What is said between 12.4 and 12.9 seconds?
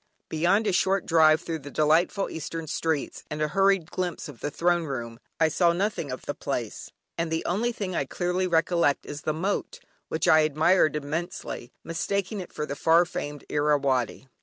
for the